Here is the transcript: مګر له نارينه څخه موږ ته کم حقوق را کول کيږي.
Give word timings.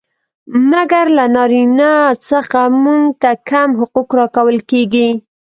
مګر 0.71 1.05
له 1.17 1.25
نارينه 1.35 1.91
څخه 2.29 2.59
موږ 2.83 3.03
ته 3.21 3.31
کم 3.49 3.69
حقوق 3.79 4.09
را 4.17 4.27
کول 4.35 4.57
کيږي. 4.71 5.09